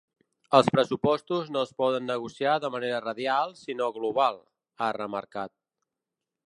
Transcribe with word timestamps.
“Els 0.59 0.69
pressupostos 0.75 1.51
no 1.57 1.61
es 1.69 1.73
poden 1.83 2.09
negociar 2.13 2.57
de 2.65 2.73
manera 2.77 3.03
radial, 3.05 3.55
sinó 3.61 3.93
global”, 3.99 4.43
ha 4.87 4.91
remarcat. 5.03 5.57